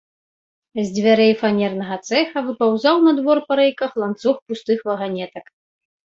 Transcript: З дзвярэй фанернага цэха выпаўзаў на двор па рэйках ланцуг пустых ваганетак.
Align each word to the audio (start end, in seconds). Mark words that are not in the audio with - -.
З 0.77 0.85
дзвярэй 0.95 1.33
фанернага 1.41 1.97
цэха 2.07 2.43
выпаўзаў 2.47 2.95
на 3.05 3.11
двор 3.19 3.37
па 3.51 3.59
рэйках 3.61 3.91
ланцуг 4.01 4.35
пустых 4.49 4.77
ваганетак. 4.91 5.45